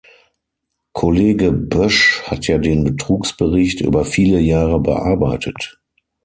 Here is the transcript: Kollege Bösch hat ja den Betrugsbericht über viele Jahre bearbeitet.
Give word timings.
Kollege 0.93 1.51
Bösch 1.51 2.23
hat 2.23 2.47
ja 2.47 2.57
den 2.57 2.83
Betrugsbericht 2.83 3.81
über 3.81 4.03
viele 4.03 4.39
Jahre 4.39 4.79
bearbeitet. 4.79 5.79